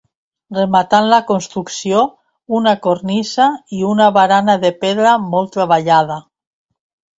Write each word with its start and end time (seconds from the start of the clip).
Rematant 0.57 1.09
la 1.11 1.19
construcció, 1.27 1.99
una 2.61 2.73
cornisa, 2.87 3.47
i 3.81 3.83
una 3.91 4.09
barana 4.17 4.59
de 4.67 4.75
pedra 4.87 5.15
molt 5.29 5.55
treballada. 5.61 6.21